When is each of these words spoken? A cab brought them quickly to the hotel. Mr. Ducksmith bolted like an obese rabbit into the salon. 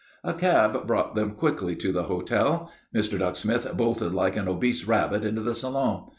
A 0.23 0.33
cab 0.33 0.87
brought 0.87 1.13
them 1.13 1.35
quickly 1.35 1.75
to 1.75 1.91
the 1.91 2.05
hotel. 2.05 2.71
Mr. 2.91 3.19
Ducksmith 3.19 3.77
bolted 3.77 4.15
like 4.15 4.35
an 4.35 4.47
obese 4.47 4.85
rabbit 4.87 5.23
into 5.23 5.41
the 5.41 5.53
salon. 5.53 6.05